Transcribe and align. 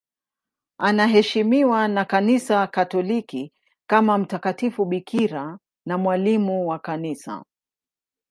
Anaheshimiwa 0.77 1.87
na 1.87 2.05
Kanisa 2.05 2.67
Katoliki 2.67 3.53
kama 3.89 4.17
mtakatifu 4.17 4.85
bikira 4.85 5.59
na 5.85 5.97
mwalimu 5.97 6.67
wa 6.67 6.79
Kanisa. 6.79 7.43